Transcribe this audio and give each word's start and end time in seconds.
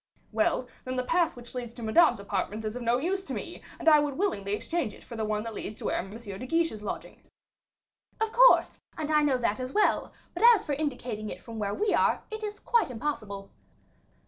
"Well, 0.31 0.67
then 0.83 0.95
the 0.95 1.03
path 1.03 1.35
which 1.35 1.53
leads 1.53 1.75
to 1.75 1.83
Madame's 1.83 2.19
apartments 2.19 2.65
is 2.65 2.75
of 2.75 2.81
no 2.81 2.97
use 2.97 3.23
to 3.25 3.35
me, 3.35 3.61
and 3.77 3.87
I 3.87 3.99
would 3.99 4.17
willingly 4.17 4.55
exchange 4.55 4.95
it 4.95 5.03
for 5.03 5.15
the 5.15 5.25
one 5.25 5.43
that 5.43 5.53
leads 5.53 5.77
to 5.77 5.85
where 5.85 5.97
M. 5.97 6.09
de 6.17 6.47
Guiche 6.47 6.71
is 6.71 6.81
lodging." 6.81 7.21
"Of 8.19 8.31
course, 8.31 8.79
and 8.97 9.11
I 9.11 9.21
know 9.21 9.37
that 9.37 9.59
as 9.59 9.73
well; 9.73 10.11
but 10.33 10.41
as 10.55 10.65
for 10.65 10.73
indicating 10.73 11.29
it 11.29 11.39
from 11.39 11.59
where 11.59 11.75
we 11.75 11.93
are, 11.93 12.23
it 12.31 12.43
is 12.43 12.59
quite 12.59 12.89
impossible." 12.89 13.51